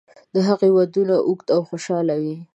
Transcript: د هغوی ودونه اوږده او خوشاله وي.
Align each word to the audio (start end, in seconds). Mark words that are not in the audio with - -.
د 0.33 0.35
هغوی 0.47 0.71
ودونه 0.73 1.15
اوږده 1.27 1.51
او 1.57 1.61
خوشاله 1.69 2.15
وي. 2.23 2.37